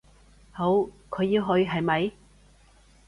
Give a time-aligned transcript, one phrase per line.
[0.49, 2.11] 好，佢要去，係咪？